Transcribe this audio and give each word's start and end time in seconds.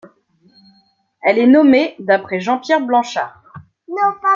Elle 1.21 1.37
est 1.37 1.45
nommée 1.45 1.95
d'après 1.99 2.39
Jean-Pierre 2.39 2.81
Blanchard. 2.81 3.43